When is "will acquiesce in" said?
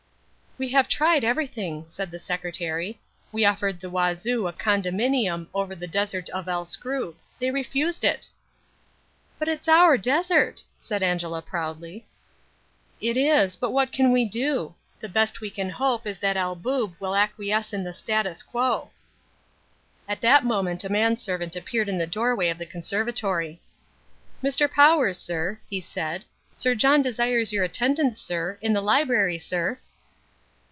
16.99-17.83